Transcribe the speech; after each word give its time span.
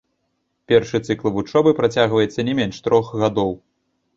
Першы 0.71 1.01
цыкл 1.09 1.29
вучобы 1.35 1.75
працягваецца 1.81 2.47
не 2.51 2.57
менш 2.61 2.83
трох 2.87 3.13
гадоў. 3.25 3.55